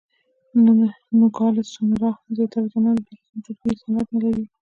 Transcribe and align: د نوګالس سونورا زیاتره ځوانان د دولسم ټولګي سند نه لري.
د 0.63 0.67
نوګالس 1.19 1.67
سونورا 1.75 2.11
زیاتره 2.35 2.65
ځوانان 2.71 2.97
د 2.99 3.05
دولسم 3.09 3.37
ټولګي 3.45 3.75
سند 3.81 3.99
نه 4.13 4.19
لري. 4.23 4.45